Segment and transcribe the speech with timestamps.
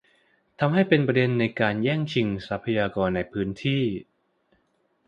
[0.59, 1.31] ทำให้เป็นประเด็น
[1.61, 3.83] การแย่งชิงทรัพยากรในพื้นที่